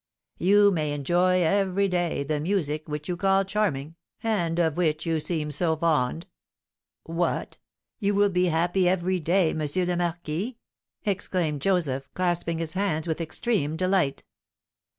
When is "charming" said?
3.45-3.93